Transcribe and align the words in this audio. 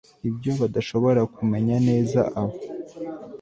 Ibyo 0.29 0.51
badashobora 0.59 1.21
kumenya 1.35 1.75
neza 1.87 2.19
aho 2.41 2.57